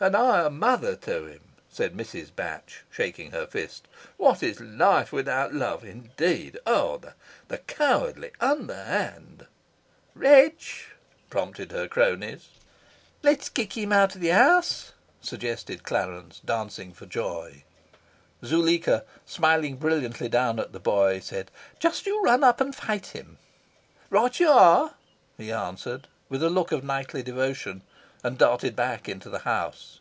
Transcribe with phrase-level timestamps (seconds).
[0.00, 2.32] "And I a mother to him!" said Mrs.
[2.32, 3.88] Batch, shaking her fist.
[4.16, 6.56] "'What is life without love?' indeed!
[6.68, 7.00] Oh,
[7.48, 9.48] the cowardly, underhand"
[10.14, 10.90] "Wretch,"
[11.30, 12.46] prompted her cronies.
[13.24, 17.64] "Let's kick him out of the house!" suggested Clarence, dancing for joy.
[18.44, 21.50] Zuleika, smiling brilliantly down at the boy, said
[21.80, 23.38] "Just you run up and fight him!"
[24.10, 24.94] "Right you are,"
[25.36, 27.82] he answered, with a look of knightly devotion,
[28.24, 30.00] and darted back into the house.